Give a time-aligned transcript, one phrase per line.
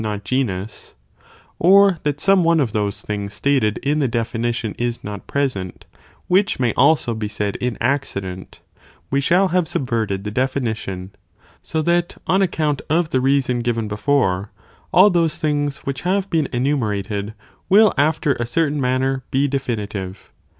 [0.03, 0.95] NOt genus,
[1.59, 5.85] or that some one of those things stated sureeegir ἴῃ the definition is not present,
[6.27, 8.61] which may also shown not pre be said in accident,f
[9.11, 11.11] we shall have subverted the ἘΣ definition;
[11.61, 14.51] so that, on account of the reason given t Soastosub before,
[14.91, 17.35] all those things which have been enumer ated
[17.69, 20.31] will after a certain manner be definitive.